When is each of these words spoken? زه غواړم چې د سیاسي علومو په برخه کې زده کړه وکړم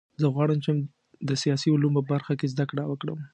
زه 0.21 0.27
غواړم 0.35 0.59
چې 0.65 0.71
د 1.29 1.31
سیاسي 1.43 1.69
علومو 1.71 2.01
په 2.03 2.07
برخه 2.13 2.33
کې 2.39 2.51
زده 2.53 2.65
کړه 2.69 2.83
وکړم 2.87 3.19